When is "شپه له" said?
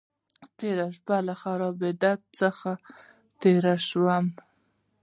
0.95-1.33